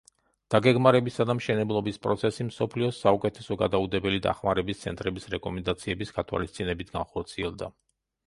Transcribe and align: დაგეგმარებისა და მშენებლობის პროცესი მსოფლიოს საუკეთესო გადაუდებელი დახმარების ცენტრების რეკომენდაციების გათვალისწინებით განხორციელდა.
დაგეგმარებისა 0.53 1.25
და 1.29 1.33
მშენებლობის 1.39 1.99
პროცესი 2.05 2.45
მსოფლიოს 2.47 3.01
საუკეთესო 3.03 3.57
გადაუდებელი 3.63 4.23
დახმარების 4.27 4.81
ცენტრების 4.85 5.29
რეკომენდაციების 5.35 6.15
გათვალისწინებით 6.17 6.93
განხორციელდა. 6.99 7.69